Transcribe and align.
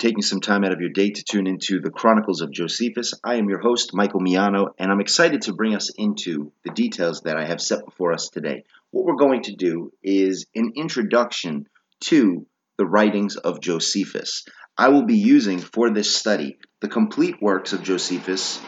Taking 0.00 0.22
some 0.22 0.40
time 0.40 0.64
out 0.64 0.72
of 0.72 0.80
your 0.80 0.88
day 0.88 1.10
to 1.10 1.22
tune 1.22 1.46
into 1.46 1.78
the 1.78 1.90
Chronicles 1.90 2.40
of 2.40 2.50
Josephus. 2.50 3.12
I 3.22 3.34
am 3.34 3.50
your 3.50 3.60
host, 3.60 3.92
Michael 3.92 4.22
Miano, 4.22 4.70
and 4.78 4.90
I'm 4.90 5.02
excited 5.02 5.42
to 5.42 5.52
bring 5.52 5.74
us 5.74 5.90
into 5.90 6.52
the 6.64 6.72
details 6.72 7.20
that 7.26 7.36
I 7.36 7.44
have 7.44 7.60
set 7.60 7.84
before 7.84 8.14
us 8.14 8.30
today. 8.30 8.64
What 8.92 9.04
we're 9.04 9.16
going 9.16 9.42
to 9.42 9.54
do 9.54 9.92
is 10.02 10.46
an 10.54 10.72
introduction 10.74 11.66
to 12.04 12.46
the 12.78 12.86
writings 12.86 13.36
of 13.36 13.60
Josephus. 13.60 14.46
I 14.78 14.88
will 14.88 15.04
be 15.04 15.18
using 15.18 15.58
for 15.58 15.90
this 15.90 16.16
study 16.16 16.56
the 16.80 16.88
complete 16.88 17.36
works 17.42 17.74
of 17.74 17.82
Josephus 17.82 18.58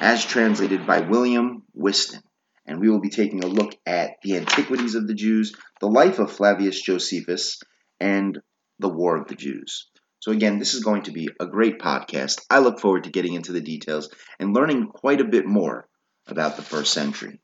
as 0.00 0.24
translated 0.24 0.86
by 0.86 1.00
William 1.00 1.64
Whiston. 1.74 2.22
And 2.64 2.80
we 2.80 2.88
will 2.88 3.02
be 3.02 3.10
taking 3.10 3.44
a 3.44 3.48
look 3.48 3.76
at 3.84 4.12
the 4.22 4.38
antiquities 4.38 4.94
of 4.94 5.06
the 5.06 5.12
Jews, 5.12 5.54
the 5.82 5.86
life 5.86 6.18
of 6.18 6.32
Flavius 6.32 6.80
Josephus, 6.80 7.60
and 8.00 8.38
the 8.78 8.88
War 8.88 9.20
of 9.20 9.28
the 9.28 9.34
Jews. 9.34 9.90
So, 10.20 10.32
again, 10.32 10.58
this 10.58 10.74
is 10.74 10.82
going 10.82 11.02
to 11.02 11.12
be 11.12 11.28
a 11.40 11.46
great 11.46 11.78
podcast. 11.78 12.44
I 12.50 12.58
look 12.58 12.80
forward 12.80 13.04
to 13.04 13.10
getting 13.10 13.34
into 13.34 13.52
the 13.52 13.60
details 13.60 14.10
and 14.38 14.54
learning 14.54 14.88
quite 14.88 15.20
a 15.20 15.24
bit 15.24 15.46
more 15.46 15.88
about 16.26 16.56
the 16.56 16.62
first 16.62 16.92
century. 16.92 17.40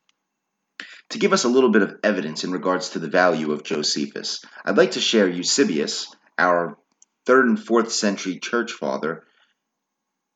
To 1.11 1.19
give 1.19 1.33
us 1.33 1.45
a 1.45 1.48
little 1.48 1.70
bit 1.70 1.83
of 1.83 1.97
evidence 2.02 2.45
in 2.45 2.50
regards 2.50 2.91
to 2.91 2.98
the 2.98 3.08
value 3.08 3.52
of 3.52 3.62
Josephus, 3.62 4.45
I'd 4.64 4.77
like 4.77 4.92
to 4.92 5.00
share 5.00 5.28
Eusebius, 5.28 6.14
our 6.39 6.77
third 7.27 7.47
and 7.47 7.62
fourth 7.62 7.92
century 7.92 8.39
church 8.39 8.72
father, 8.72 9.25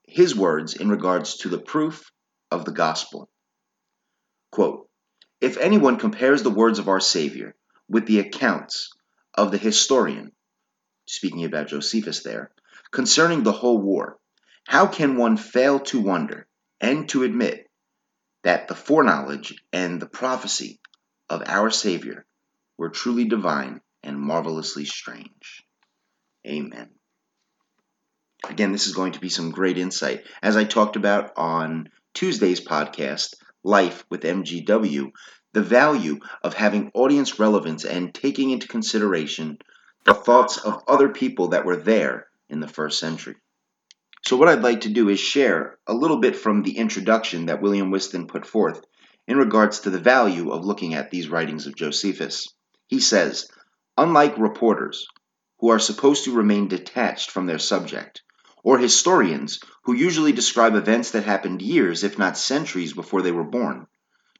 his 0.06 0.36
words 0.36 0.74
in 0.74 0.88
regards 0.88 1.38
to 1.38 1.48
the 1.48 1.58
proof 1.58 2.10
of 2.50 2.64
the 2.64 2.72
gospel. 2.72 3.28
Quote, 4.52 4.88
if 5.40 5.58
anyone 5.58 5.98
compares 5.98 6.42
the 6.42 6.50
words 6.50 6.78
of 6.78 6.88
our 6.88 7.00
Savior 7.00 7.54
with 7.88 8.06
the 8.06 8.20
accounts 8.20 8.90
of 9.34 9.50
the 9.50 9.58
historian, 9.58 10.32
speaking 11.08 11.44
about 11.44 11.68
Josephus 11.68 12.22
there, 12.22 12.50
concerning 12.90 13.42
the 13.42 13.52
whole 13.52 13.80
war, 13.80 14.18
how 14.66 14.86
can 14.86 15.16
one 15.16 15.36
fail 15.36 15.80
to 15.80 16.00
wonder 16.00 16.46
and 16.80 17.08
to 17.08 17.22
admit 17.22 17.66
that 18.42 18.68
the 18.68 18.74
foreknowledge 18.74 19.54
and 19.72 20.00
the 20.00 20.06
prophecy 20.06 20.78
of 21.30 21.42
our 21.46 21.70
Savior 21.70 22.26
were 22.76 22.90
truly 22.90 23.24
divine 23.24 23.80
and 24.02 24.20
marvelously 24.20 24.84
strange? 24.84 25.64
Amen. 26.46 26.90
Again, 28.48 28.72
this 28.72 28.86
is 28.86 28.94
going 28.94 29.12
to 29.12 29.20
be 29.20 29.30
some 29.30 29.50
great 29.50 29.78
insight. 29.78 30.24
As 30.42 30.56
I 30.56 30.64
talked 30.64 30.96
about 30.96 31.32
on 31.36 31.88
Tuesday's 32.14 32.60
podcast, 32.60 33.34
Life 33.64 34.04
with 34.08 34.22
MGW, 34.22 35.10
the 35.52 35.62
value 35.62 36.20
of 36.44 36.54
having 36.54 36.90
audience 36.94 37.38
relevance 37.38 37.84
and 37.84 38.14
taking 38.14 38.50
into 38.50 38.68
consideration 38.68 39.58
the 40.08 40.14
thoughts 40.14 40.56
of 40.56 40.82
other 40.88 41.10
people 41.10 41.48
that 41.48 41.66
were 41.66 41.76
there 41.76 42.28
in 42.48 42.60
the 42.60 42.66
first 42.66 42.98
century. 42.98 43.36
So, 44.24 44.38
what 44.38 44.48
I'd 44.48 44.62
like 44.62 44.80
to 44.82 44.88
do 44.88 45.10
is 45.10 45.20
share 45.20 45.78
a 45.86 45.92
little 45.92 46.16
bit 46.16 46.34
from 46.34 46.62
the 46.62 46.78
introduction 46.78 47.46
that 47.46 47.60
William 47.60 47.90
Whiston 47.90 48.26
put 48.26 48.46
forth 48.46 48.80
in 49.26 49.36
regards 49.36 49.80
to 49.80 49.90
the 49.90 49.98
value 49.98 50.50
of 50.50 50.64
looking 50.64 50.94
at 50.94 51.10
these 51.10 51.28
writings 51.28 51.66
of 51.66 51.76
Josephus. 51.76 52.48
He 52.86 53.00
says, 53.00 53.50
unlike 53.98 54.38
reporters, 54.38 55.06
who 55.58 55.68
are 55.68 55.78
supposed 55.78 56.24
to 56.24 56.34
remain 56.34 56.68
detached 56.68 57.30
from 57.30 57.44
their 57.44 57.58
subject, 57.58 58.22
or 58.64 58.78
historians, 58.78 59.60
who 59.82 59.92
usually 59.92 60.32
describe 60.32 60.74
events 60.74 61.10
that 61.10 61.24
happened 61.24 61.60
years, 61.60 62.02
if 62.02 62.18
not 62.18 62.38
centuries, 62.38 62.94
before 62.94 63.20
they 63.20 63.32
were 63.32 63.44
born, 63.44 63.86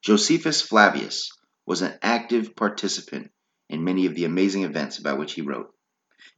Josephus 0.01 0.63
Flavius 0.63 1.31
was 1.67 1.83
an 1.83 1.99
active 2.01 2.57
participant 2.57 3.31
in 3.69 3.85
many 3.85 4.07
of 4.07 4.15
the 4.15 4.25
amazing 4.25 4.65
events 4.65 4.99
about 4.99 5.19
which 5.19 5.35
he 5.35 5.43
wrote. 5.43 5.73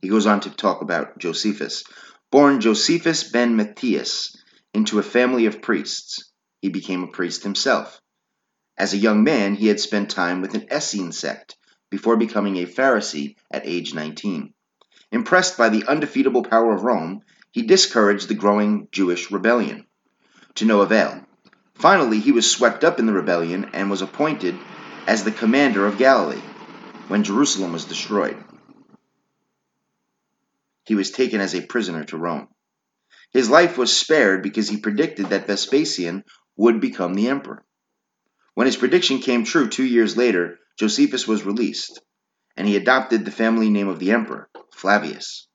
He 0.01 0.09
goes 0.09 0.27
on 0.27 0.41
to 0.41 0.51
talk 0.51 0.83
about 0.83 1.19
Josephus. 1.19 1.85
Born 2.31 2.61
Josephus 2.61 3.25
ben 3.25 3.57
Matthias 3.57 4.37
into 4.73 4.99
a 4.99 5.03
family 5.03 5.47
of 5.47 5.63
priests, 5.63 6.33
he 6.61 6.69
became 6.69 7.03
a 7.03 7.09
priest 7.09 7.43
himself. 7.43 8.01
As 8.79 8.95
a 8.95 8.99
young 8.99 9.25
man, 9.25 9.55
he 9.55 9.67
had 9.67 9.81
spent 9.81 10.11
time 10.11 10.41
with 10.41 10.55
an 10.55 10.67
Essene 10.71 11.13
sect 11.13 11.57
before 11.91 12.17
becoming 12.17 12.57
a 12.57 12.67
Pharisee 12.67 13.37
at 13.51 13.67
age 13.67 13.95
19. 13.95 14.55
Impressed 15.12 15.59
by 15.59 15.69
the 15.69 15.85
undefeatable 15.87 16.45
power 16.45 16.73
of 16.73 16.83
Rome, 16.83 17.23
he 17.51 17.62
discouraged 17.62 18.29
the 18.29 18.35
growing 18.35 18.89
Jewish 18.93 19.31
rebellion. 19.31 19.87
To 20.57 20.65
no 20.65 20.81
avail. 20.81 21.27
Finally, 21.75 22.21
he 22.21 22.33
was 22.33 22.51
swept 22.51 22.85
up 22.85 22.99
in 22.99 23.07
the 23.07 23.12
rebellion 23.12 23.71
and 23.73 23.91
was 23.91 24.03
appointed 24.03 24.57
as 25.07 25.25
the 25.25 25.33
commander 25.33 25.87
of 25.87 25.99
Galilee 25.99 26.43
when 27.10 27.25
Jerusalem 27.25 27.72
was 27.72 27.87
destroyed. 27.87 28.37
He 30.84 30.94
was 30.94 31.10
taken 31.10 31.41
as 31.41 31.56
a 31.56 31.66
prisoner 31.66 32.04
to 32.04 32.16
Rome. 32.16 32.47
His 33.32 33.50
life 33.50 33.76
was 33.76 33.93
spared 33.93 34.44
because 34.44 34.69
he 34.69 34.76
predicted 34.76 35.26
that 35.26 35.49
Vespasian 35.49 36.22
would 36.56 36.81
become 36.81 37.15
the 37.15 37.26
emperor. 37.26 37.65
When 38.54 38.66
his 38.66 38.76
prediction 38.76 39.19
came 39.19 39.43
true 39.43 39.69
two 39.69 39.84
years 39.84 40.16
later, 40.16 40.60
Josephus 40.78 41.26
was 41.26 41.44
released, 41.44 42.00
and 42.56 42.69
he 42.69 42.76
adopted 42.76 43.25
the 43.25 43.32
family 43.32 43.70
name 43.70 43.88
of 43.88 43.99
the 43.99 44.12
emperor, 44.12 44.49
Flavius. 44.72 45.49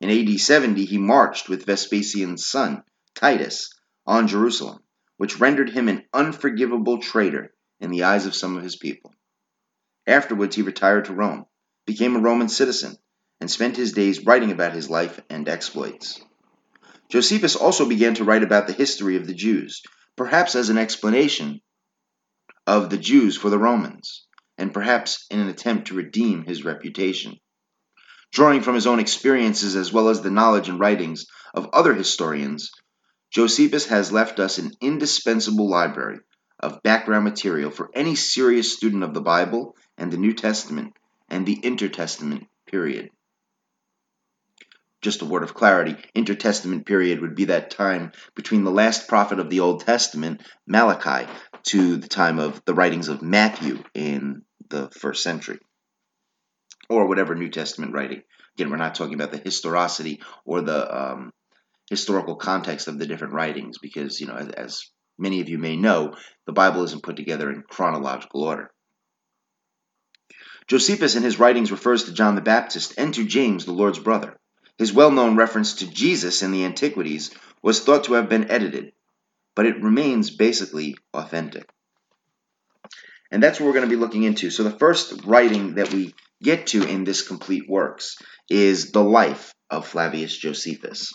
In 0.00 0.08
AD 0.08 0.40
70, 0.40 0.86
he 0.86 0.96
marched 0.96 1.50
with 1.50 1.66
Vespasian's 1.66 2.46
son, 2.46 2.82
Titus, 3.14 3.74
on 4.06 4.26
Jerusalem, 4.26 4.78
which 5.18 5.38
rendered 5.38 5.68
him 5.68 5.88
an 5.88 6.04
unforgivable 6.14 6.96
traitor 6.98 7.52
in 7.78 7.90
the 7.90 8.04
eyes 8.04 8.24
of 8.24 8.34
some 8.34 8.56
of 8.56 8.62
his 8.62 8.76
people. 8.76 9.12
Afterwards, 10.08 10.56
he 10.56 10.62
retired 10.62 11.04
to 11.04 11.12
Rome, 11.12 11.44
became 11.84 12.16
a 12.16 12.20
Roman 12.20 12.48
citizen, 12.48 12.96
and 13.42 13.50
spent 13.50 13.76
his 13.76 13.92
days 13.92 14.24
writing 14.24 14.50
about 14.50 14.72
his 14.72 14.88
life 14.88 15.20
and 15.28 15.46
exploits. 15.46 16.18
Josephus 17.10 17.54
also 17.54 17.86
began 17.86 18.14
to 18.14 18.24
write 18.24 18.42
about 18.42 18.66
the 18.66 18.72
history 18.72 19.16
of 19.16 19.26
the 19.26 19.34
Jews, 19.34 19.82
perhaps 20.16 20.54
as 20.54 20.70
an 20.70 20.78
explanation 20.78 21.60
of 22.66 22.88
the 22.88 22.96
Jews 22.96 23.36
for 23.36 23.50
the 23.50 23.58
Romans, 23.58 24.26
and 24.56 24.72
perhaps 24.72 25.26
in 25.30 25.40
an 25.40 25.48
attempt 25.48 25.88
to 25.88 25.94
redeem 25.94 26.42
his 26.44 26.64
reputation. 26.64 27.36
Drawing 28.32 28.62
from 28.62 28.76
his 28.76 28.86
own 28.86 29.00
experiences 29.00 29.76
as 29.76 29.92
well 29.92 30.08
as 30.08 30.22
the 30.22 30.30
knowledge 30.30 30.70
and 30.70 30.80
writings 30.80 31.26
of 31.52 31.68
other 31.74 31.92
historians, 31.92 32.70
Josephus 33.30 33.86
has 33.88 34.10
left 34.10 34.40
us 34.40 34.56
an 34.56 34.72
indispensable 34.80 35.68
library 35.68 36.20
of 36.60 36.82
background 36.82 37.24
material 37.24 37.70
for 37.70 37.90
any 37.94 38.14
serious 38.14 38.72
student 38.72 39.04
of 39.04 39.14
the 39.14 39.20
Bible 39.20 39.76
and 39.96 40.12
the 40.12 40.16
New 40.16 40.34
Testament 40.34 40.94
and 41.28 41.46
the 41.46 41.54
Intertestament 41.54 42.46
period. 42.66 43.10
Just 45.00 45.22
a 45.22 45.26
word 45.26 45.44
of 45.44 45.54
clarity 45.54 45.96
intertestament 46.14 46.84
period 46.84 47.20
would 47.20 47.36
be 47.36 47.46
that 47.46 47.70
time 47.70 48.10
between 48.34 48.64
the 48.64 48.72
last 48.72 49.06
prophet 49.06 49.38
of 49.38 49.48
the 49.48 49.60
Old 49.60 49.86
Testament, 49.86 50.42
Malachi, 50.66 51.30
to 51.64 51.96
the 51.96 52.08
time 52.08 52.40
of 52.40 52.64
the 52.64 52.74
writings 52.74 53.08
of 53.08 53.22
Matthew 53.22 53.84
in 53.94 54.42
the 54.68 54.90
first 54.90 55.22
century, 55.22 55.60
or 56.88 57.06
whatever 57.06 57.36
New 57.36 57.48
Testament 57.48 57.92
writing. 57.92 58.22
Again, 58.56 58.70
we're 58.70 58.76
not 58.76 58.96
talking 58.96 59.14
about 59.14 59.30
the 59.30 59.38
historicity 59.38 60.20
or 60.44 60.62
the 60.62 61.02
um, 61.02 61.32
historical 61.88 62.34
context 62.34 62.88
of 62.88 62.98
the 62.98 63.06
different 63.06 63.34
writings, 63.34 63.78
because 63.78 64.20
you 64.20 64.26
know, 64.26 64.34
as, 64.34 64.48
as 64.48 64.90
many 65.18 65.40
of 65.40 65.48
you 65.48 65.58
may 65.58 65.76
know, 65.76 66.16
the 66.46 66.52
Bible 66.52 66.84
isn't 66.84 67.02
put 67.02 67.16
together 67.16 67.50
in 67.50 67.62
chronological 67.62 68.42
order. 68.42 68.70
Josephus 70.68 71.16
in 71.16 71.22
his 71.22 71.38
writings 71.38 71.70
refers 71.70 72.04
to 72.04 72.12
John 72.12 72.34
the 72.34 72.40
Baptist 72.40 72.94
and 72.98 73.12
to 73.14 73.24
James, 73.24 73.64
the 73.64 73.72
Lord's 73.72 73.98
brother. 73.98 74.36
His 74.76 74.92
well 74.92 75.10
known 75.10 75.36
reference 75.36 75.76
to 75.76 75.90
Jesus 75.90 76.42
in 76.42 76.52
the 76.52 76.64
Antiquities 76.64 77.30
was 77.62 77.80
thought 77.80 78.04
to 78.04 78.14
have 78.14 78.28
been 78.28 78.50
edited, 78.50 78.92
but 79.56 79.66
it 79.66 79.82
remains 79.82 80.30
basically 80.30 80.96
authentic. 81.12 81.68
And 83.30 83.42
that's 83.42 83.58
what 83.58 83.66
we're 83.66 83.72
going 83.72 83.88
to 83.88 83.94
be 83.94 84.00
looking 84.00 84.22
into. 84.22 84.50
So, 84.50 84.62
the 84.62 84.70
first 84.70 85.24
writing 85.24 85.74
that 85.74 85.92
we 85.92 86.14
get 86.42 86.68
to 86.68 86.86
in 86.86 87.04
this 87.04 87.26
complete 87.26 87.68
works 87.68 88.16
is 88.48 88.92
the 88.92 89.02
life 89.02 89.52
of 89.68 89.86
Flavius 89.86 90.36
Josephus. 90.36 91.12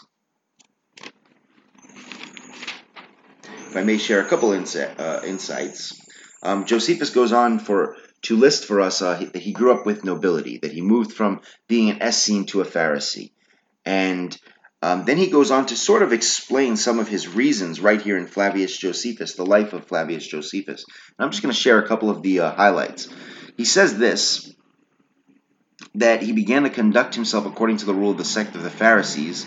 If 3.74 3.78
I 3.78 3.84
may 3.84 3.98
share 3.98 4.22
a 4.22 4.25
couple 4.25 4.52
uh, 4.52 5.22
insights, 5.25 6.00
um, 6.44 6.66
Josephus 6.68 7.10
goes 7.10 7.34
on 7.34 7.58
for 7.58 7.98
to 8.22 8.38
list 8.38 8.66
for 8.66 8.81
us 8.81 9.02
uh, 9.02 9.18
that 9.34 9.42
he 9.42 9.52
grew 9.52 9.74
up 9.74 9.84
with 9.84 10.04
nobility, 10.04 10.60
that 10.60 10.72
he 10.72 10.81
moved 10.81 11.14
from 11.14 11.42
being 11.68 11.90
an 11.90 12.00
Essene 12.00 12.46
to 12.46 12.62
a 12.62 12.66
Pharisee. 12.66 13.31
And 13.84 14.40
um, 14.84 15.06
then 15.06 15.18
he 15.18 15.31
goes 15.31 15.50
on 15.50 15.66
to 15.66 15.75
sort 15.75 16.04
of 16.04 16.14
explain 16.14 16.78
some 16.78 17.00
of 17.00 17.08
his 17.08 17.28
reasons 17.28 17.81
right 17.81 18.00
here 18.00 18.16
in 18.16 18.28
Flavius 18.28 18.78
Josephus, 18.78 19.34
the 19.34 19.44
life 19.44 19.74
of 19.74 19.88
Flavius 19.88 20.28
Josephus. 20.28 20.86
And 21.18 21.25
I'm 21.25 21.31
just 21.31 21.42
going 21.42 21.52
to 21.52 21.60
share 21.60 21.80
a 21.80 21.88
couple 21.88 22.12
of 22.12 22.22
the 22.22 22.42
uh, 22.42 22.52
highlights. 22.52 23.10
He 23.58 23.66
says 23.66 23.98
this 23.98 24.54
that 25.96 26.22
he 26.22 26.31
began 26.31 26.62
to 26.62 26.70
conduct 26.70 27.16
himself 27.16 27.48
according 27.48 27.78
to 27.78 27.88
the 27.88 27.96
rule 27.96 28.12
of 28.12 28.18
the 28.20 28.24
sect 28.24 28.54
of 28.56 28.62
the 28.62 28.70
Pharisees, 28.70 29.46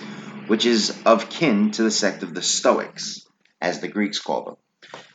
which 0.48 0.66
is 0.66 1.00
of 1.06 1.30
kin 1.30 1.70
to 1.70 1.84
the 1.84 1.92
sect 1.92 2.24
of 2.24 2.34
the 2.34 2.42
Stoics, 2.42 3.25
as 3.60 3.80
the 3.80 3.88
Greeks 3.88 4.18
call 4.18 4.44
them. 4.44 4.56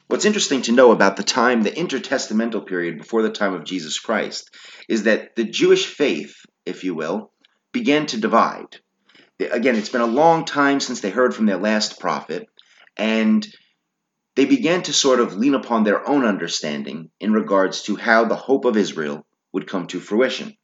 What's 0.07 0.25
interesting 0.25 0.61
to 0.63 0.73
know 0.73 0.91
about 0.91 1.15
the 1.15 1.23
time, 1.23 1.63
the 1.63 1.71
intertestamental 1.71 2.67
period 2.67 2.97
before 2.97 3.21
the 3.21 3.31
time 3.31 3.53
of 3.53 3.63
Jesus 3.63 3.97
Christ, 3.99 4.49
is 4.89 5.03
that 5.03 5.35
the 5.35 5.45
Jewish 5.45 5.85
faith, 5.85 6.35
if 6.65 6.83
you 6.83 6.93
will, 6.95 7.31
began 7.71 8.05
to 8.07 8.19
divide. 8.19 8.77
again, 9.39 9.75
it's 9.75 9.89
been 9.89 10.01
a 10.01 10.05
long 10.05 10.45
time 10.45 10.79
since 10.79 10.99
they 10.99 11.09
heard 11.09 11.33
from 11.33 11.45
their 11.45 11.57
last 11.57 11.99
prophet, 11.99 12.47
and 12.97 13.47
they 14.35 14.45
began 14.45 14.83
to 14.83 14.93
sort 14.93 15.19
of 15.19 15.35
lean 15.35 15.55
upon 15.55 15.83
their 15.83 16.07
own 16.07 16.25
understanding 16.25 17.09
in 17.19 17.33
regards 17.33 17.83
to 17.83 17.95
how 17.95 18.25
the 18.25 18.35
hope 18.35 18.65
of 18.65 18.77
Israel 18.77 19.25
would 19.53 19.67
come 19.67 19.87
to 19.87 19.99
fruition. 19.99 20.55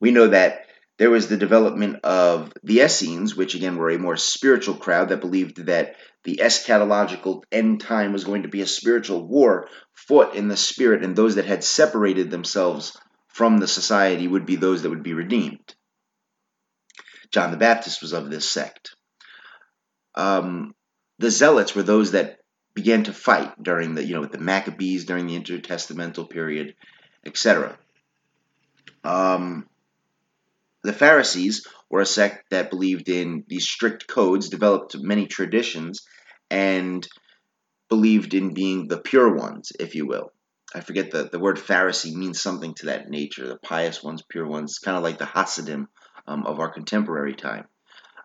We 0.00 0.10
know 0.10 0.28
that 0.28 0.66
there 0.98 1.10
was 1.10 1.28
the 1.28 1.36
development 1.36 2.04
of 2.04 2.52
the 2.62 2.80
Essenes, 2.80 3.36
which 3.36 3.54
again 3.54 3.76
were 3.76 3.90
a 3.90 3.98
more 3.98 4.16
spiritual 4.16 4.74
crowd 4.74 5.10
that 5.10 5.20
believed 5.20 5.66
that 5.66 5.96
the 6.26 6.40
eschatological 6.42 7.44
end 7.52 7.80
time 7.80 8.12
was 8.12 8.24
going 8.24 8.42
to 8.42 8.48
be 8.48 8.60
a 8.60 8.66
spiritual 8.66 9.26
war 9.26 9.68
fought 9.94 10.34
in 10.34 10.48
the 10.48 10.56
spirit, 10.56 11.04
and 11.04 11.14
those 11.14 11.36
that 11.36 11.46
had 11.46 11.62
separated 11.62 12.30
themselves 12.30 12.98
from 13.28 13.58
the 13.58 13.68
society 13.68 14.26
would 14.26 14.44
be 14.44 14.56
those 14.56 14.82
that 14.82 14.90
would 14.90 15.04
be 15.04 15.14
redeemed. 15.14 15.74
John 17.30 17.52
the 17.52 17.56
Baptist 17.56 18.02
was 18.02 18.12
of 18.12 18.28
this 18.28 18.50
sect. 18.50 18.96
Um, 20.16 20.74
the 21.18 21.30
Zealots 21.30 21.76
were 21.76 21.84
those 21.84 22.10
that 22.10 22.40
began 22.74 23.04
to 23.04 23.12
fight 23.12 23.62
during 23.62 23.94
the, 23.94 24.04
you 24.04 24.14
know, 24.14 24.20
with 24.20 24.32
the 24.32 24.38
Maccabees 24.38 25.04
during 25.04 25.28
the 25.28 25.40
intertestamental 25.40 26.28
period, 26.28 26.74
etc. 27.24 27.78
Um, 29.04 29.68
the 30.82 30.92
Pharisees 30.92 31.66
were 31.88 32.00
a 32.00 32.06
sect 32.06 32.50
that 32.50 32.70
believed 32.70 33.08
in 33.08 33.44
these 33.46 33.68
strict 33.68 34.08
codes, 34.08 34.48
developed 34.48 34.96
many 34.98 35.26
traditions, 35.26 36.04
and 36.50 37.06
believed 37.88 38.34
in 38.34 38.54
being 38.54 38.88
the 38.88 38.98
pure 38.98 39.34
ones, 39.34 39.72
if 39.78 39.94
you 39.94 40.06
will. 40.06 40.32
I 40.74 40.80
forget 40.80 41.10
the, 41.10 41.28
the 41.30 41.38
word 41.38 41.58
Pharisee 41.58 42.14
means 42.14 42.40
something 42.40 42.74
to 42.74 42.86
that 42.86 43.08
nature, 43.08 43.46
the 43.46 43.58
pious 43.58 44.02
ones, 44.02 44.22
pure 44.28 44.46
ones, 44.46 44.78
kind 44.78 44.96
of 44.96 45.02
like 45.02 45.18
the 45.18 45.24
Hasidim 45.24 45.88
um, 46.26 46.46
of 46.46 46.58
our 46.58 46.70
contemporary 46.70 47.34
time. 47.34 47.66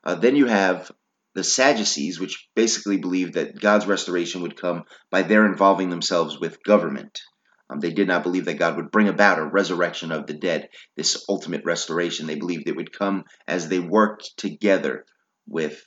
Uh, 0.04 0.16
then 0.16 0.36
you 0.36 0.48
have 0.48 0.92
the 1.34 1.44
Sadducees, 1.44 2.20
which 2.20 2.50
basically 2.56 2.98
believed 2.98 3.36
that 3.36 3.60
God's 3.60 3.86
restoration 3.86 4.42
would 4.42 4.60
come 4.60 4.84
by 5.10 5.22
their 5.22 5.46
involving 5.46 5.90
themselves 5.90 6.40
with 6.40 6.64
government. 6.64 7.22
Um, 7.70 7.80
they 7.80 7.94
did 7.94 8.08
not 8.08 8.24
believe 8.24 8.46
that 8.46 8.60
God 8.60 8.76
would 8.76 8.92
bring 8.92 9.08
about 9.08 9.40
a 9.40 9.46
resurrection 9.46 10.12
of 10.12 10.28
the 10.28 10.34
dead, 10.34 10.68
this 10.98 11.24
ultimate 11.30 11.64
restoration. 11.64 12.28
They 12.28 12.36
believed 12.36 12.68
it 12.68 12.76
would 12.76 12.92
come 12.92 13.24
as 13.48 13.70
they 13.70 13.80
worked 13.80 14.36
together 14.38 15.06
with 15.48 15.86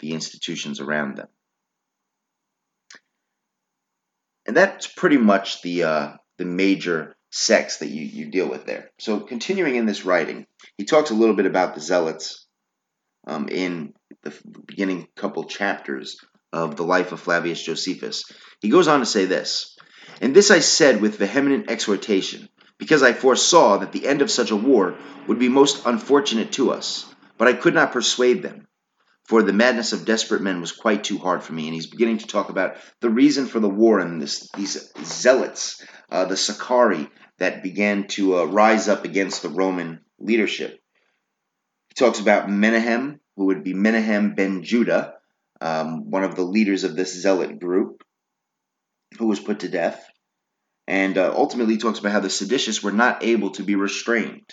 the 0.00 0.12
institutions 0.12 0.80
around 0.80 1.16
them. 1.16 1.28
And 4.46 4.56
that's 4.56 4.86
pretty 4.86 5.16
much 5.16 5.62
the 5.62 5.82
uh, 5.82 6.12
the 6.38 6.44
major 6.44 7.16
sects 7.30 7.78
that 7.78 7.88
you, 7.88 8.02
you 8.02 8.30
deal 8.30 8.48
with 8.48 8.64
there. 8.64 8.90
So 8.98 9.20
continuing 9.20 9.76
in 9.76 9.86
this 9.86 10.04
writing, 10.04 10.46
he 10.78 10.84
talks 10.84 11.10
a 11.10 11.14
little 11.14 11.34
bit 11.34 11.46
about 11.46 11.74
the 11.74 11.80
zealots 11.80 12.46
um, 13.26 13.48
in 13.48 13.92
the 14.22 14.32
beginning 14.66 15.08
couple 15.16 15.44
chapters 15.44 16.18
of 16.52 16.76
the 16.76 16.84
life 16.84 17.12
of 17.12 17.20
Flavius 17.20 17.62
Josephus. 17.62 18.24
He 18.60 18.68
goes 18.68 18.88
on 18.88 19.00
to 19.00 19.06
say 19.06 19.24
this 19.24 19.76
And 20.20 20.34
this 20.34 20.50
I 20.50 20.60
said 20.60 21.00
with 21.00 21.18
vehement 21.18 21.70
exhortation, 21.70 22.48
because 22.78 23.02
I 23.02 23.12
foresaw 23.12 23.78
that 23.78 23.92
the 23.92 24.06
end 24.06 24.22
of 24.22 24.30
such 24.30 24.50
a 24.50 24.56
war 24.56 24.96
would 25.26 25.38
be 25.38 25.48
most 25.48 25.84
unfortunate 25.84 26.52
to 26.52 26.70
us, 26.70 27.06
but 27.36 27.48
I 27.48 27.52
could 27.52 27.74
not 27.74 27.92
persuade 27.92 28.42
them. 28.42 28.66
For 29.28 29.42
the 29.42 29.52
madness 29.52 29.92
of 29.92 30.04
desperate 30.04 30.42
men 30.42 30.60
was 30.60 30.72
quite 30.72 31.02
too 31.02 31.18
hard 31.18 31.42
for 31.42 31.52
me. 31.52 31.66
And 31.66 31.74
he's 31.74 31.88
beginning 31.88 32.18
to 32.18 32.26
talk 32.26 32.48
about 32.48 32.76
the 33.00 33.10
reason 33.10 33.46
for 33.46 33.58
the 33.58 33.68
war 33.68 33.98
and 33.98 34.22
this, 34.22 34.48
these 34.56 34.92
zealots, 35.02 35.84
uh, 36.10 36.26
the 36.26 36.36
Sicarii, 36.36 37.08
that 37.38 37.62
began 37.62 38.06
to 38.08 38.38
uh, 38.38 38.44
rise 38.44 38.88
up 38.88 39.04
against 39.04 39.42
the 39.42 39.48
Roman 39.48 40.00
leadership. 40.18 40.78
He 41.88 41.94
talks 41.94 42.20
about 42.20 42.48
Menahem, 42.48 43.20
who 43.36 43.46
would 43.46 43.64
be 43.64 43.74
Menahem 43.74 44.34
ben 44.34 44.62
Judah, 44.62 45.14
um, 45.60 46.10
one 46.10 46.24
of 46.24 46.36
the 46.36 46.42
leaders 46.44 46.84
of 46.84 46.94
this 46.94 47.20
zealot 47.20 47.58
group, 47.58 48.02
who 49.18 49.26
was 49.26 49.40
put 49.40 49.60
to 49.60 49.68
death. 49.68 50.06
And 50.86 51.18
uh, 51.18 51.32
ultimately 51.34 51.74
he 51.74 51.80
talks 51.80 51.98
about 51.98 52.12
how 52.12 52.20
the 52.20 52.30
seditious 52.30 52.82
were 52.82 52.92
not 52.92 53.24
able 53.24 53.50
to 53.50 53.64
be 53.64 53.74
restrained. 53.74 54.48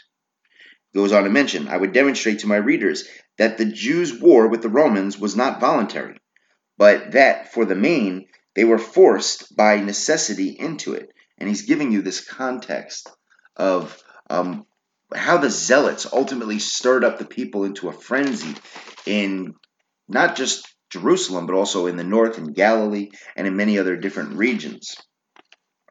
Goes 0.96 1.12
on 1.12 1.24
to 1.24 1.30
mention, 1.30 1.68
I 1.68 1.78
would 1.78 1.92
demonstrate 1.92 2.40
to 2.40 2.48
my 2.48 2.58
readers 2.58 3.06
that 3.38 3.58
the 3.58 3.66
Jews' 3.66 4.20
war 4.20 4.48
with 4.48 4.62
the 4.62 4.70
Romans 4.70 5.18
was 5.18 5.36
not 5.36 5.60
voluntary, 5.60 6.20
but 6.78 7.14
that 7.14 7.54
for 7.54 7.66
the 7.66 7.76
main 7.76 8.28
they 8.56 8.64
were 8.64 8.78
forced 8.78 9.56
by 9.56 9.78
necessity 9.78 10.50
into 10.50 10.94
it. 10.94 11.10
And 11.40 11.50
he's 11.50 11.64
giving 11.64 11.92
you 11.92 12.02
this 12.02 12.24
context 12.24 13.10
of 13.56 14.02
um, 14.30 14.66
how 15.14 15.38
the 15.38 15.50
zealots 15.50 16.08
ultimately 16.12 16.60
stirred 16.60 17.04
up 17.04 17.18
the 17.18 17.26
people 17.26 17.66
into 17.66 17.90
a 17.90 17.94
frenzy 17.94 18.56
in 19.06 19.56
not 20.08 20.36
just 20.36 20.68
Jerusalem, 20.92 21.48
but 21.48 21.56
also 21.56 21.88
in 21.88 21.98
the 21.98 22.04
north 22.04 22.38
in 22.38 22.54
Galilee 22.54 23.10
and 23.36 23.48
in 23.48 23.56
many 23.56 23.80
other 23.80 23.98
different 23.98 24.38
regions. 24.38 24.96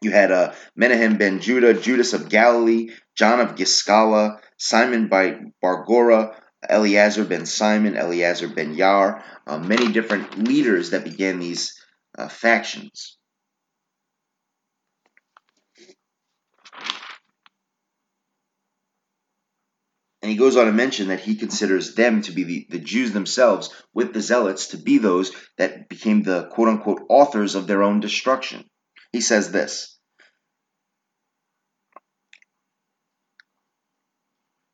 You 0.03 0.11
had 0.11 0.33
uh, 0.33 0.53
Menahem 0.75 1.17
ben 1.17 1.41
Judah, 1.41 1.75
Judas 1.75 2.13
of 2.13 2.29
Galilee, 2.29 2.91
John 3.17 3.41
of 3.41 3.55
Giscala, 3.55 4.41
Simon 4.57 5.09
bar 5.09 5.41
Giora, 5.63 6.35
Eleazar 6.69 7.25
ben 7.25 7.47
Simon, 7.47 7.97
Eleazar 7.97 8.49
ben 8.49 8.75
Yair, 8.77 9.23
uh, 9.47 9.59
many 9.59 9.93
different 9.93 10.47
leaders 10.49 10.91
that 10.91 11.05
began 11.05 11.39
these 11.39 11.81
uh, 12.19 12.29
factions. 12.29 13.17
And 20.23 20.31
he 20.31 20.37
goes 20.37 20.57
on 20.57 20.67
to 20.67 20.73
mention 20.73 21.09
that 21.09 21.19
he 21.21 21.35
considers 21.35 21.97
them 21.97 22.23
to 22.23 22.33
be 22.33 22.45
the, 22.45 22.67
the 22.71 22.79
Jews 22.79 23.13
themselves, 23.13 23.75
with 23.93 24.15
the 24.15 24.21
Zealots, 24.21 24.69
to 24.69 24.77
be 24.77 24.99
those 24.99 25.33
that 25.59 25.89
became 25.89 26.23
the 26.23 26.49
quote 26.53 26.69
unquote 26.69 27.03
authors 27.09 27.57
of 27.57 27.67
their 27.67 27.83
own 27.83 27.99
destruction. 27.99 28.65
He 29.13 29.21
says 29.21 29.53
this 29.53 29.93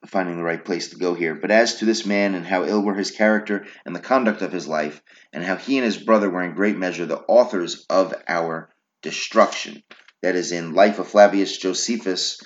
finding 0.09 0.37
the 0.37 0.43
right 0.43 0.65
place 0.65 0.89
to 0.89 0.97
go 0.97 1.15
here. 1.15 1.35
But 1.35 1.51
as 1.51 1.77
to 1.77 1.85
this 1.85 2.07
man 2.07 2.35
and 2.35 2.47
how 2.47 2.65
ill 2.65 2.83
were 2.83 2.95
his 2.95 3.11
character 3.11 3.67
and 3.85 3.95
the 3.95 4.01
conduct 4.01 4.43
of 4.43 4.53
his 4.53 4.67
life, 4.67 5.03
and 5.33 5.45
how 5.45 5.57
he 5.57 5.77
and 5.77 5.85
his 5.85 5.99
brother 5.99 6.31
were 6.31 6.43
in 6.43 6.55
great 6.55 6.77
measure 6.77 7.07
the 7.07 7.21
authors 7.21 7.85
of 7.91 8.15
our 8.27 8.71
destruction. 9.03 9.83
That 10.23 10.35
is 10.35 10.51
in 10.51 10.73
Life 10.73 10.99
of 10.99 11.09
Flavius 11.09 11.57
Josephus, 11.57 12.41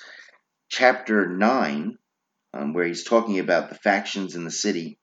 chapter 0.69 1.27
9, 1.27 1.97
um, 2.53 2.73
where 2.73 2.85
he's 2.85 3.03
talking 3.03 3.39
about 3.39 3.69
the 3.69 3.75
factions 3.75 4.35
in 4.35 4.43
the 4.43 4.51
city 4.51 4.99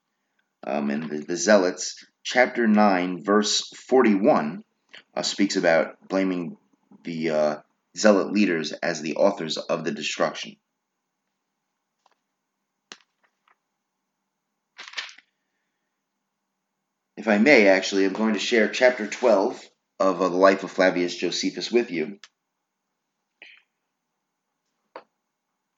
um, 0.64 0.90
and 0.90 1.10
the, 1.10 1.18
the, 1.18 1.36
zealots. 1.36 1.96
Chapter 2.22 2.68
9, 2.68 3.24
verse 3.24 3.68
41, 3.88 4.62
uh, 5.16 5.22
speaks 5.22 5.56
about 5.56 5.96
blaming 6.08 6.56
the 7.04 7.30
uh, 7.30 7.56
zealot 7.96 8.32
leaders 8.32 8.72
as 8.72 9.00
the 9.00 9.16
authors 9.16 9.56
of 9.56 9.84
the 9.84 9.92
destruction. 9.92 10.56
If 17.16 17.28
I 17.28 17.38
may, 17.38 17.68
actually, 17.68 18.06
I'm 18.06 18.14
going 18.14 18.34
to 18.34 18.40
share 18.40 18.68
chapter 18.68 19.06
12 19.06 19.62
of 19.98 20.22
uh, 20.22 20.28
the 20.28 20.36
life 20.36 20.64
of 20.64 20.70
Flavius 20.70 21.14
Josephus 21.16 21.70
with 21.70 21.90
you. 21.90 22.18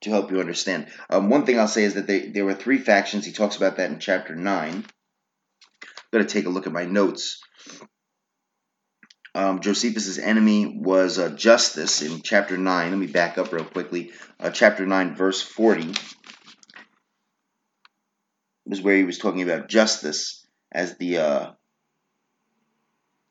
to 0.02 0.10
help 0.10 0.30
you 0.30 0.40
understand. 0.40 0.88
Um, 1.08 1.30
one 1.30 1.46
thing 1.46 1.58
I'll 1.58 1.68
say 1.68 1.84
is 1.84 1.94
that 1.94 2.06
they, 2.06 2.28
there 2.28 2.44
were 2.44 2.54
three 2.54 2.78
factions. 2.78 3.24
He 3.24 3.32
talks 3.32 3.56
about 3.56 3.76
that 3.76 3.90
in 3.90 3.98
chapter 3.98 4.34
9. 4.34 4.72
I'm 4.72 4.84
going 6.12 6.26
to 6.26 6.32
take 6.32 6.46
a 6.46 6.50
look 6.50 6.66
at 6.66 6.72
my 6.72 6.84
notes. 6.84 7.40
Um, 9.34 9.60
Josephus's 9.60 10.18
enemy 10.18 10.66
was 10.66 11.18
uh, 11.18 11.30
Justus 11.30 12.02
in 12.02 12.20
chapter 12.20 12.58
9. 12.58 12.90
Let 12.90 12.98
me 12.98 13.06
back 13.06 13.38
up 13.38 13.52
real 13.52 13.64
quickly. 13.64 14.12
Uh, 14.38 14.50
chapter 14.50 14.84
9, 14.86 15.14
verse 15.16 15.40
40 15.40 15.94
was 18.66 18.82
where 18.82 18.96
he 18.96 19.04
was 19.04 19.18
talking 19.18 19.42
about 19.42 19.68
Justus 19.68 20.46
as 20.70 20.96
the 20.98 21.18
uh, 21.18 21.50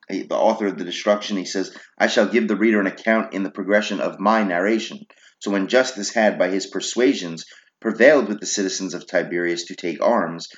the 0.08 0.36
author 0.36 0.66
of 0.66 0.76
the 0.76 0.84
destruction. 0.84 1.36
He 1.36 1.44
says, 1.44 1.74
I 1.96 2.06
shall 2.06 2.26
give 2.26 2.48
the 2.48 2.56
reader 2.56 2.80
an 2.80 2.86
account 2.86 3.32
in 3.32 3.44
the 3.44 3.50
progression 3.50 4.00
of 4.00 4.20
my 4.20 4.42
narration. 4.42 5.06
So 5.38 5.50
when 5.50 5.68
Justus 5.68 6.12
had, 6.12 6.38
by 6.38 6.48
his 6.48 6.66
persuasions, 6.66 7.44
prevailed 7.80 8.28
with 8.28 8.40
the 8.40 8.46
citizens 8.46 8.94
of 8.94 9.06
Tiberias 9.06 9.64
to 9.66 9.74
take 9.74 10.02
arms, 10.02 10.48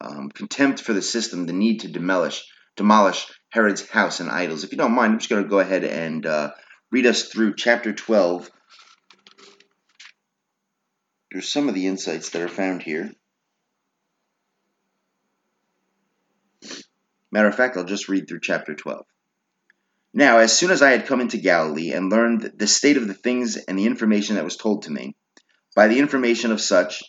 um, 0.00 0.30
contempt 0.30 0.80
for 0.80 0.94
the 0.94 1.02
system, 1.02 1.44
the 1.44 1.52
need 1.52 1.80
to 1.80 1.88
demolish 1.88 2.42
demolish 2.76 3.26
Herod's 3.54 3.88
house 3.88 4.18
and 4.18 4.28
idols. 4.28 4.64
If 4.64 4.72
you 4.72 4.78
don't 4.78 4.96
mind, 4.96 5.12
I'm 5.12 5.18
just 5.20 5.30
going 5.30 5.44
to 5.44 5.48
go 5.48 5.60
ahead 5.60 5.84
and 5.84 6.26
uh, 6.26 6.50
read 6.90 7.06
us 7.06 7.28
through 7.28 7.54
chapter 7.54 7.92
12. 7.92 8.50
There's 11.30 11.48
some 11.48 11.68
of 11.68 11.76
the 11.76 11.86
insights 11.86 12.30
that 12.30 12.42
are 12.42 12.48
found 12.48 12.82
here. 12.82 13.12
Matter 17.30 17.46
of 17.46 17.54
fact, 17.54 17.76
I'll 17.76 17.84
just 17.84 18.08
read 18.08 18.26
through 18.26 18.40
chapter 18.42 18.74
12. 18.74 19.06
Now, 20.12 20.38
as 20.38 20.58
soon 20.58 20.72
as 20.72 20.82
I 20.82 20.90
had 20.90 21.06
come 21.06 21.20
into 21.20 21.38
Galilee 21.38 21.92
and 21.92 22.10
learned 22.10 22.54
the 22.56 22.66
state 22.66 22.96
of 22.96 23.06
the 23.06 23.14
things 23.14 23.56
and 23.56 23.78
the 23.78 23.86
information 23.86 24.34
that 24.34 24.44
was 24.44 24.56
told 24.56 24.82
to 24.82 24.90
me, 24.90 25.14
by 25.76 25.86
the 25.86 26.00
information 26.00 26.50
of 26.50 26.60
such, 26.60 27.04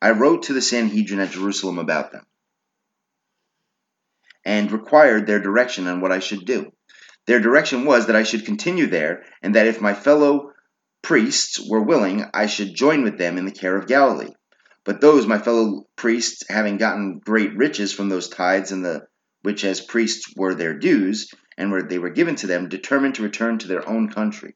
I 0.00 0.12
wrote 0.12 0.44
to 0.44 0.52
the 0.52 0.62
Sanhedrin 0.62 1.18
at 1.18 1.32
Jerusalem 1.32 1.80
about 1.80 2.12
them 2.12 2.28
and 4.48 4.72
required 4.72 5.26
their 5.26 5.38
direction 5.38 5.86
on 5.86 6.00
what 6.00 6.10
I 6.10 6.20
should 6.20 6.46
do. 6.46 6.72
Their 7.26 7.38
direction 7.38 7.84
was 7.84 8.06
that 8.06 8.16
I 8.16 8.22
should 8.22 8.46
continue 8.46 8.86
there, 8.86 9.24
and 9.42 9.54
that 9.54 9.66
if 9.66 9.82
my 9.82 9.92
fellow 9.92 10.52
priests 11.02 11.60
were 11.60 11.82
willing, 11.82 12.24
I 12.32 12.46
should 12.46 12.74
join 12.74 13.04
with 13.04 13.18
them 13.18 13.36
in 13.36 13.44
the 13.44 13.52
care 13.52 13.76
of 13.76 13.86
Galilee. 13.86 14.32
But 14.84 15.02
those, 15.02 15.26
my 15.26 15.36
fellow 15.36 15.86
priests, 15.96 16.44
having 16.48 16.78
gotten 16.78 17.18
great 17.18 17.58
riches 17.58 17.92
from 17.92 18.08
those 18.08 18.30
tithes 18.30 18.72
and 18.72 18.82
the 18.82 19.06
which 19.42 19.66
as 19.66 19.82
priests 19.82 20.32
were 20.34 20.54
their 20.54 20.78
dues, 20.78 21.30
and 21.58 21.70
where 21.70 21.82
they 21.82 21.98
were 21.98 22.08
given 22.08 22.36
to 22.36 22.46
them, 22.46 22.70
determined 22.70 23.16
to 23.16 23.22
return 23.22 23.58
to 23.58 23.68
their 23.68 23.86
own 23.86 24.08
country. 24.08 24.54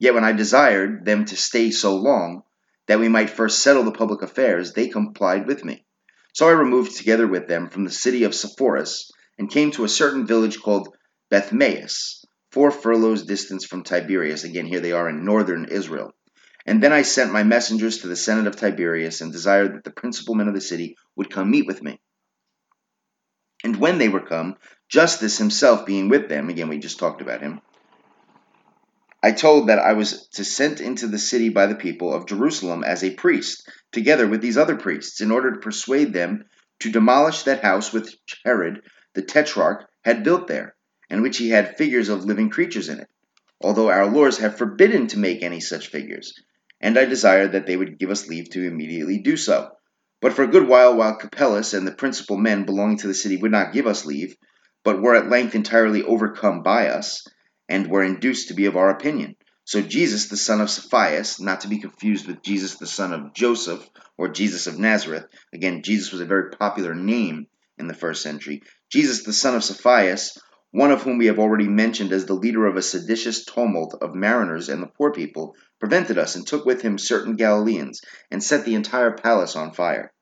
Yet 0.00 0.14
when 0.14 0.24
I 0.24 0.32
desired 0.32 1.04
them 1.04 1.26
to 1.26 1.36
stay 1.36 1.70
so 1.70 1.94
long, 1.94 2.42
that 2.88 2.98
we 2.98 3.08
might 3.08 3.30
first 3.30 3.60
settle 3.60 3.84
the 3.84 3.92
public 3.92 4.22
affairs, 4.22 4.72
they 4.72 4.88
complied 4.88 5.46
with 5.46 5.64
me. 5.64 5.84
So 6.32 6.48
I 6.48 6.52
removed 6.52 6.96
together 6.96 7.28
with 7.28 7.46
them 7.46 7.68
from 7.68 7.84
the 7.84 7.92
city 7.92 8.24
of 8.24 8.34
Sepphoris, 8.34 9.12
and 9.38 9.50
came 9.50 9.70
to 9.72 9.84
a 9.84 9.88
certain 9.88 10.26
village 10.26 10.60
called 10.60 10.94
Bethmaus, 11.30 12.24
four 12.50 12.70
furlongs 12.70 13.24
distance 13.24 13.64
from 13.64 13.82
Tiberias. 13.82 14.44
Again, 14.44 14.66
here 14.66 14.80
they 14.80 14.92
are 14.92 15.08
in 15.08 15.24
northern 15.24 15.66
Israel. 15.66 16.12
And 16.66 16.82
then 16.82 16.92
I 16.92 17.02
sent 17.02 17.32
my 17.32 17.44
messengers 17.44 17.98
to 17.98 18.08
the 18.08 18.16
Senate 18.16 18.46
of 18.46 18.56
Tiberias 18.56 19.20
and 19.20 19.32
desired 19.32 19.74
that 19.74 19.84
the 19.84 19.90
principal 19.90 20.34
men 20.34 20.48
of 20.48 20.54
the 20.54 20.60
city 20.60 20.96
would 21.16 21.30
come 21.30 21.50
meet 21.50 21.66
with 21.66 21.82
me. 21.82 21.98
And 23.64 23.76
when 23.76 23.98
they 23.98 24.08
were 24.08 24.24
come, 24.24 24.56
Justus 24.88 25.38
himself 25.38 25.86
being 25.86 26.08
with 26.08 26.28
them, 26.28 26.48
again, 26.48 26.68
we 26.68 26.78
just 26.78 26.98
talked 26.98 27.20
about 27.20 27.40
him, 27.40 27.60
I 29.22 29.32
told 29.32 29.68
that 29.68 29.80
I 29.80 29.94
was 29.94 30.28
to 30.34 30.44
sent 30.44 30.80
into 30.80 31.08
the 31.08 31.18
city 31.18 31.48
by 31.48 31.66
the 31.66 31.74
people 31.74 32.14
of 32.14 32.26
Jerusalem 32.26 32.84
as 32.84 33.02
a 33.02 33.14
priest, 33.14 33.68
together 33.90 34.28
with 34.28 34.40
these 34.40 34.56
other 34.56 34.76
priests, 34.76 35.20
in 35.20 35.32
order 35.32 35.52
to 35.52 35.60
persuade 35.60 36.12
them 36.12 36.44
to 36.80 36.92
demolish 36.92 37.42
that 37.42 37.62
house 37.62 37.92
which 37.92 38.16
Herod 38.44 38.82
the 39.18 39.24
Tetrarch 39.24 39.84
had 40.04 40.22
built 40.22 40.46
there, 40.46 40.76
and 41.10 41.22
which 41.22 41.38
he 41.38 41.48
had 41.48 41.76
figures 41.76 42.08
of 42.08 42.24
living 42.24 42.50
creatures 42.50 42.88
in 42.88 43.00
it, 43.00 43.08
although 43.60 43.90
our 43.90 44.06
lords 44.06 44.38
have 44.38 44.56
forbidden 44.56 45.08
to 45.08 45.18
make 45.18 45.42
any 45.42 45.58
such 45.58 45.88
figures, 45.88 46.34
and 46.80 46.96
I 46.96 47.04
desired 47.04 47.50
that 47.50 47.66
they 47.66 47.76
would 47.76 47.98
give 47.98 48.10
us 48.10 48.28
leave 48.28 48.48
to 48.50 48.64
immediately 48.64 49.18
do 49.18 49.36
so. 49.36 49.72
But 50.20 50.34
for 50.34 50.44
a 50.44 50.52
good 50.52 50.68
while, 50.68 50.96
while 50.96 51.18
Capellus 51.18 51.74
and 51.74 51.84
the 51.84 51.90
principal 51.90 52.36
men 52.36 52.64
belonging 52.64 52.98
to 52.98 53.08
the 53.08 53.12
city 53.12 53.36
would 53.38 53.50
not 53.50 53.72
give 53.72 53.88
us 53.88 54.06
leave, 54.06 54.36
but 54.84 55.02
were 55.02 55.16
at 55.16 55.28
length 55.28 55.56
entirely 55.56 56.04
overcome 56.04 56.62
by 56.62 56.86
us, 56.86 57.26
and 57.68 57.88
were 57.88 58.04
induced 58.04 58.46
to 58.48 58.54
be 58.54 58.66
of 58.66 58.76
our 58.76 58.90
opinion. 58.90 59.34
So 59.64 59.82
Jesus, 59.82 60.28
the 60.28 60.36
son 60.36 60.60
of 60.60 60.68
Saphias, 60.68 61.40
not 61.40 61.62
to 61.62 61.68
be 61.68 61.80
confused 61.80 62.28
with 62.28 62.40
Jesus, 62.44 62.76
the 62.76 62.86
son 62.86 63.12
of 63.12 63.34
Joseph, 63.34 63.84
or 64.16 64.28
Jesus 64.28 64.68
of 64.68 64.78
Nazareth. 64.78 65.26
Again, 65.52 65.82
Jesus 65.82 66.12
was 66.12 66.20
a 66.20 66.24
very 66.24 66.52
popular 66.52 66.94
name 66.94 67.48
in 67.78 67.88
the 67.88 67.94
first 67.94 68.22
century. 68.22 68.62
Jesus, 68.90 69.24
the 69.24 69.32
son 69.32 69.54
of 69.54 69.62
Saphias, 69.62 70.38
one 70.70 70.90
of 70.90 71.02
whom 71.02 71.18
we 71.18 71.26
have 71.26 71.38
already 71.38 71.68
mentioned 71.68 72.12
as 72.12 72.26
the 72.26 72.34
leader 72.34 72.66
of 72.66 72.76
a 72.76 72.82
seditious 72.82 73.44
tumult 73.44 73.96
of 74.00 74.14
mariners 74.14 74.68
and 74.68 74.82
the 74.82 74.86
poor 74.86 75.12
people, 75.12 75.54
prevented 75.80 76.18
us 76.18 76.36
and 76.36 76.46
took 76.46 76.64
with 76.64 76.82
him 76.82 76.98
certain 76.98 77.36
Galileans 77.36 78.00
and 78.30 78.42
set 78.42 78.64
the 78.64 78.74
entire 78.74 79.12
palace 79.12 79.56
on 79.56 79.72
fire. 79.72 80.12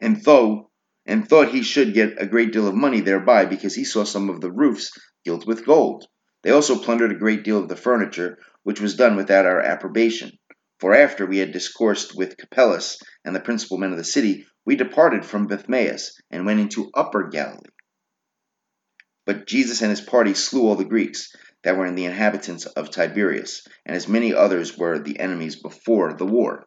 And 0.00 0.22
though 0.24 0.68
and 1.08 1.26
thought 1.26 1.48
he 1.48 1.62
should 1.62 1.94
get 1.94 2.20
a 2.20 2.26
great 2.26 2.52
deal 2.52 2.68
of 2.68 2.74
money 2.74 3.00
thereby 3.00 3.46
because 3.46 3.74
he 3.74 3.84
saw 3.84 4.04
some 4.04 4.28
of 4.28 4.42
the 4.42 4.52
roofs 4.52 4.92
gilt 5.24 5.46
with 5.46 5.64
gold. 5.64 6.04
They 6.42 6.50
also 6.50 6.78
plundered 6.78 7.10
a 7.10 7.18
great 7.18 7.44
deal 7.44 7.58
of 7.58 7.68
the 7.68 7.76
furniture, 7.76 8.38
which 8.62 8.80
was 8.80 8.94
done 8.94 9.16
without 9.16 9.46
our 9.46 9.60
approbation. 9.60 10.32
For 10.80 10.94
after 10.94 11.24
we 11.24 11.38
had 11.38 11.52
discoursed 11.52 12.14
with 12.14 12.36
Capellus 12.36 12.98
and 13.24 13.34
the 13.34 13.40
principal 13.40 13.78
men 13.78 13.90
of 13.90 13.96
the 13.96 14.04
city, 14.04 14.46
we 14.68 14.76
departed 14.76 15.24
from 15.24 15.46
Bethmaus 15.46 16.20
and 16.30 16.44
went 16.44 16.60
into 16.60 16.90
Upper 16.92 17.28
Galilee. 17.28 17.70
But 19.24 19.46
Jesus 19.46 19.80
and 19.80 19.88
his 19.88 20.02
party 20.02 20.34
slew 20.34 20.68
all 20.68 20.76
the 20.76 20.84
Greeks 20.84 21.34
that 21.64 21.78
were 21.78 21.86
in 21.86 21.94
the 21.94 22.04
inhabitants 22.04 22.66
of 22.66 22.90
Tiberias, 22.90 23.66
and 23.86 23.96
as 23.96 24.08
many 24.08 24.34
others 24.34 24.76
were 24.76 24.98
the 24.98 25.20
enemies 25.20 25.56
before 25.56 26.12
the 26.12 26.26
war. 26.26 26.66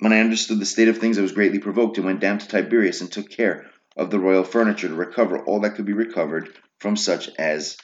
When 0.00 0.12
I 0.12 0.18
understood 0.18 0.58
the 0.58 0.66
state 0.66 0.88
of 0.88 0.98
things, 0.98 1.16
I 1.16 1.22
was 1.22 1.30
greatly 1.30 1.60
provoked 1.60 1.98
and 1.98 2.06
went 2.06 2.18
down 2.18 2.38
to 2.38 2.48
Tiberias 2.48 3.02
and 3.02 3.12
took 3.12 3.30
care 3.30 3.70
of 3.96 4.10
the 4.10 4.18
royal 4.18 4.42
furniture 4.42 4.88
to 4.88 4.94
recover 4.96 5.44
all 5.44 5.60
that 5.60 5.76
could 5.76 5.86
be 5.86 5.92
recovered 5.92 6.48
from 6.80 6.96
such 6.96 7.30
as 7.38 7.76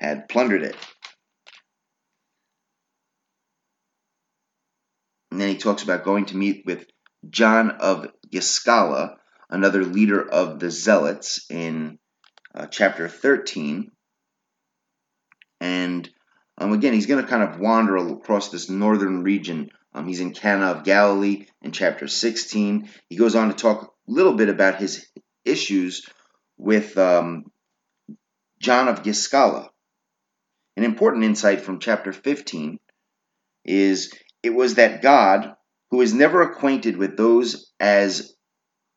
had 0.00 0.28
plundered 0.28 0.64
it. 0.64 0.76
And 5.34 5.40
then 5.40 5.48
he 5.48 5.56
talks 5.56 5.82
about 5.82 6.04
going 6.04 6.26
to 6.26 6.36
meet 6.36 6.64
with 6.64 6.86
John 7.28 7.72
of 7.72 8.06
Giscala, 8.32 9.16
another 9.50 9.82
leader 9.82 10.22
of 10.22 10.60
the 10.60 10.70
Zealots, 10.70 11.46
in 11.50 11.98
uh, 12.54 12.66
chapter 12.66 13.08
13. 13.08 13.90
And 15.60 16.08
um, 16.56 16.72
again, 16.72 16.92
he's 16.92 17.06
going 17.06 17.20
to 17.20 17.28
kind 17.28 17.42
of 17.42 17.58
wander 17.58 17.96
across 17.96 18.50
this 18.50 18.70
northern 18.70 19.24
region. 19.24 19.70
Um, 19.92 20.06
he's 20.06 20.20
in 20.20 20.34
Cana 20.34 20.66
of 20.66 20.84
Galilee 20.84 21.46
in 21.62 21.72
chapter 21.72 22.06
16. 22.06 22.88
He 23.08 23.16
goes 23.16 23.34
on 23.34 23.48
to 23.48 23.54
talk 23.54 23.82
a 23.82 23.88
little 24.06 24.34
bit 24.34 24.50
about 24.50 24.78
his 24.78 25.04
issues 25.44 26.06
with 26.58 26.96
um, 26.96 27.46
John 28.60 28.86
of 28.86 29.02
Giscala. 29.02 29.70
An 30.76 30.84
important 30.84 31.24
insight 31.24 31.62
from 31.62 31.80
chapter 31.80 32.12
15 32.12 32.78
is 33.64 34.12
it 34.44 34.54
was 34.54 34.74
that 34.74 35.02
God, 35.02 35.54
who 35.90 36.02
is 36.02 36.12
never 36.12 36.42
acquainted 36.42 36.96
with 36.96 37.16
those 37.16 37.72
as 37.80 38.34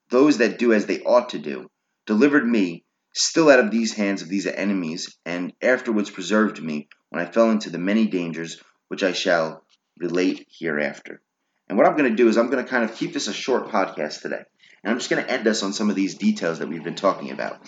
those 0.09 0.37
that 0.37 0.59
do 0.59 0.73
as 0.73 0.85
they 0.85 1.01
ought 1.01 1.29
to 1.29 1.39
do, 1.39 1.67
delivered 2.05 2.47
me 2.47 2.83
still 3.13 3.49
out 3.49 3.59
of 3.59 3.71
these 3.71 3.93
hands 3.93 4.21
of 4.21 4.29
these 4.29 4.45
enemies, 4.45 5.17
and 5.25 5.53
afterwards 5.61 6.09
preserved 6.09 6.61
me 6.61 6.87
when 7.09 7.25
I 7.25 7.31
fell 7.31 7.49
into 7.49 7.69
the 7.69 7.79
many 7.79 8.07
dangers 8.07 8.61
which 8.89 9.03
I 9.03 9.13
shall 9.13 9.63
relate 9.97 10.45
hereafter. 10.59 11.21
And 11.67 11.77
what 11.77 11.87
I'm 11.87 11.97
going 11.97 12.09
to 12.09 12.15
do 12.15 12.27
is 12.27 12.37
I'm 12.37 12.49
going 12.49 12.63
to 12.63 12.69
kind 12.69 12.83
of 12.83 12.95
keep 12.95 13.13
this 13.13 13.27
a 13.27 13.33
short 13.33 13.69
podcast 13.69 14.21
today. 14.21 14.43
And 14.83 14.91
I'm 14.91 14.99
just 14.99 15.09
going 15.09 15.23
to 15.23 15.29
end 15.29 15.47
us 15.47 15.63
on 15.63 15.73
some 15.73 15.89
of 15.89 15.95
these 15.95 16.15
details 16.15 16.59
that 16.59 16.69
we've 16.69 16.83
been 16.83 16.95
talking 16.95 17.31
about. 17.31 17.59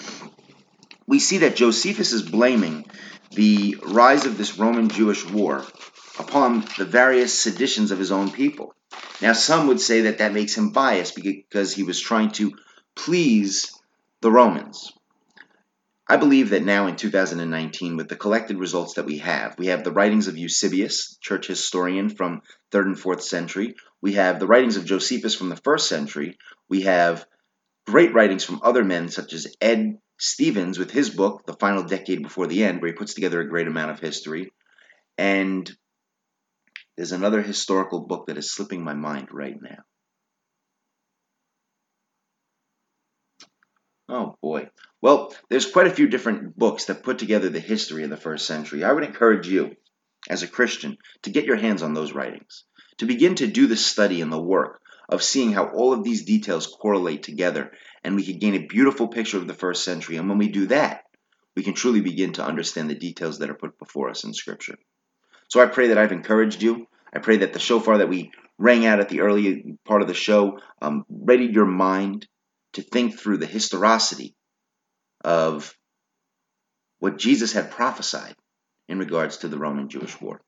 We 1.07 1.19
see 1.19 1.39
that 1.39 1.55
Josephus 1.55 2.13
is 2.13 2.21
blaming 2.21 2.86
the 3.31 3.77
rise 3.83 4.25
of 4.25 4.38
this 4.38 4.57
Roman 4.57 4.89
Jewish 4.89 5.25
war 5.25 5.65
upon 6.19 6.65
the 6.77 6.85
various 6.85 7.38
seditions 7.38 7.91
of 7.91 7.99
his 7.99 8.11
own 8.11 8.29
people. 8.31 8.75
Now, 9.21 9.33
some 9.33 9.67
would 9.67 9.79
say 9.79 10.01
that 10.01 10.19
that 10.19 10.33
makes 10.33 10.55
him 10.55 10.71
biased 10.71 11.15
because 11.15 11.73
he 11.73 11.83
was 11.83 11.99
trying 11.99 12.31
to 12.31 12.53
please 12.95 13.71
the 14.21 14.31
Romans. 14.31 14.91
I 16.07 16.17
believe 16.17 16.49
that 16.49 16.63
now 16.63 16.88
in 16.88 16.95
2019, 16.95 17.95
with 17.95 18.09
the 18.09 18.15
collected 18.15 18.57
results 18.57 18.95
that 18.95 19.05
we 19.05 19.19
have, 19.19 19.57
we 19.59 19.67
have 19.67 19.83
the 19.83 19.91
writings 19.91 20.27
of 20.27 20.38
Eusebius, 20.38 21.17
church 21.21 21.45
historian 21.45 22.09
from 22.09 22.41
3rd 22.71 22.85
and 22.85 22.95
4th 22.97 23.21
century. 23.21 23.75
We 24.01 24.13
have 24.13 24.39
the 24.39 24.47
writings 24.47 24.75
of 24.75 24.85
Josephus 24.85 25.35
from 25.35 25.49
the 25.49 25.55
1st 25.55 25.81
century. 25.81 26.38
We 26.67 26.81
have 26.81 27.25
great 27.85 28.13
writings 28.13 28.43
from 28.43 28.61
other 28.63 28.83
men, 28.83 29.09
such 29.09 29.33
as 29.33 29.55
Ed 29.61 29.99
Stevens 30.17 30.79
with 30.79 30.89
his 30.89 31.11
book, 31.11 31.45
The 31.45 31.53
Final 31.53 31.83
Decade 31.83 32.23
Before 32.23 32.47
the 32.47 32.63
End, 32.63 32.81
where 32.81 32.91
he 32.91 32.97
puts 32.97 33.13
together 33.13 33.39
a 33.39 33.47
great 33.47 33.67
amount 33.67 33.91
of 33.91 33.99
history. 33.99 34.51
And 35.17 35.71
there's 37.00 37.13
another 37.13 37.41
historical 37.41 38.01
book 38.01 38.27
that 38.27 38.38
is 38.38 38.51
slipping 38.51 38.84
my 38.84 38.94
mind 38.94 39.29
right 39.32 39.56
now. 39.62 39.77
Oh 44.10 44.36
boy. 44.41 44.68
Well, 45.01 45.34
there's 45.50 45.72
quite 45.72 45.88
a 45.88 45.94
few 45.94 46.10
different 46.10 46.58
books 46.58 46.86
that 46.86 47.03
put 47.03 47.18
together 47.18 47.48
the 47.48 47.62
history 47.62 48.03
of 48.03 48.10
the 48.10 48.18
first 48.18 48.46
century. 48.46 48.84
I 48.84 48.91
would 48.91 49.06
encourage 49.06 49.48
you, 49.48 49.77
as 50.29 50.44
a 50.44 50.48
Christian, 50.48 50.98
to 51.22 51.29
get 51.29 51.46
your 51.46 51.56
hands 51.56 51.84
on 51.84 51.94
those 51.94 52.12
writings, 52.12 52.65
to 52.98 53.06
begin 53.06 53.36
to 53.36 53.48
do 53.48 53.68
the 53.68 53.77
study 53.77 54.20
and 54.20 54.29
the 54.29 54.41
work 54.41 54.82
of 55.08 55.24
seeing 55.24 55.53
how 55.53 55.68
all 55.68 55.94
of 55.94 56.03
these 56.03 56.25
details 56.25 56.68
correlate 56.68 57.24
together, 57.24 57.72
and 58.03 58.18
we 58.18 58.25
can 58.25 58.39
gain 58.39 58.56
a 58.56 58.68
beautiful 58.68 59.08
picture 59.08 59.38
of 59.38 59.48
the 59.48 59.53
first 59.53 59.86
century. 59.86 60.18
And 60.18 60.27
when 60.27 60.38
we 60.38 60.50
do 60.50 60.65
that, 60.65 61.03
we 61.56 61.63
can 61.63 61.75
truly 61.75 62.01
begin 62.01 62.34
to 62.34 62.46
understand 62.46 62.89
the 62.89 62.96
details 62.96 63.39
that 63.39 63.50
are 63.50 63.53
put 63.53 63.79
before 63.79 64.10
us 64.10 64.25
in 64.25 64.34
Scripture. 64.34 64.75
So 65.50 65.60
I 65.60 65.65
pray 65.65 65.88
that 65.88 65.98
I've 65.98 66.12
encouraged 66.12 66.62
you. 66.62 66.88
I 67.12 67.20
pray 67.20 67.38
that 67.38 67.53
the 67.53 67.60
shofar 67.60 67.98
that 67.98 68.10
we 68.10 68.32
rang 68.58 68.86
out 68.86 69.00
at 69.00 69.10
the 69.10 69.22
early 69.22 69.77
part 69.86 70.01
of 70.01 70.08
the 70.08 70.13
show 70.13 70.60
um, 70.82 71.06
readied 71.10 71.56
your 71.56 71.65
mind 71.65 72.27
to 72.74 72.82
think 72.82 73.20
through 73.20 73.38
the 73.38 73.46
historicity 73.48 74.36
of 75.24 75.75
what 77.00 77.18
Jesus 77.18 77.52
had 77.52 77.71
prophesied 77.71 78.36
in 78.88 79.00
regards 79.00 79.38
to 79.38 79.47
the 79.47 79.58
Roman 79.58 79.89
Jewish 79.89 80.19
war. 80.21 80.41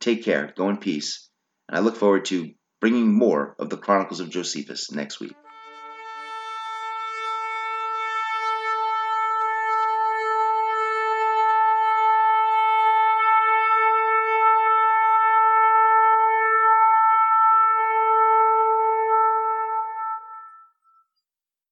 Take 0.00 0.24
care, 0.24 0.52
go 0.56 0.68
in 0.70 0.78
peace, 0.78 1.28
and 1.68 1.76
I 1.76 1.80
look 1.80 1.96
forward 1.96 2.24
to 2.26 2.50
bringing 2.80 3.16
more 3.16 3.54
of 3.58 3.70
the 3.70 3.76
Chronicles 3.76 4.20
of 4.20 4.30
Josephus 4.30 4.90
next 4.90 5.20
week. 5.20 5.34